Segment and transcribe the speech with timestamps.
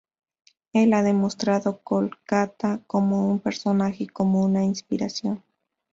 [0.73, 5.43] Él ha demostrado Kolkata como un personaje y como una inspiración.